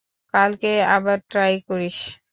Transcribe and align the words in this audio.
কালকে 0.33 0.71
আবার 0.95 1.17
ট্রাই 1.31 1.53
করিস। 1.67 1.97